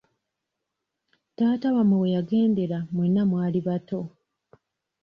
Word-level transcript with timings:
Taata 1.35 1.67
wamwe 1.75 1.95
we 2.01 2.07
yagendera 2.15 2.77
mwenna 2.95 3.21
mwali 3.29 3.59
bato. 3.67 3.99